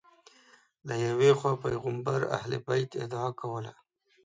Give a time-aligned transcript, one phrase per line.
[0.87, 3.73] له یوې خوا پیغمبر اهل بیت ادعا کوله